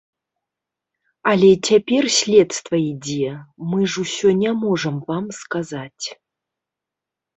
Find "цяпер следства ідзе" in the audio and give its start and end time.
1.67-3.29